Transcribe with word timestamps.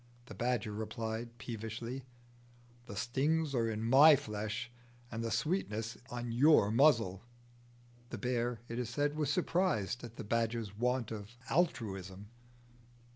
The 0.25 0.33
badger 0.33 0.71
replied, 0.73 1.37
peevishly, 1.37 2.05
"The 2.87 2.95
stings 2.95 3.53
are 3.53 3.69
in 3.69 3.83
my 3.83 4.15
flesh, 4.15 4.71
and 5.11 5.23
the 5.23 5.29
sweetness 5.29 5.95
is 5.97 6.01
on 6.09 6.31
your 6.31 6.71
muzzle." 6.71 7.21
The 8.09 8.17
bear, 8.17 8.61
it 8.67 8.79
is 8.79 8.89
said, 8.89 9.15
was 9.15 9.29
surprised 9.31 10.03
at 10.03 10.15
the 10.15 10.23
badger's 10.23 10.75
want 10.75 11.11
of 11.11 11.37
altruism. 11.51 12.29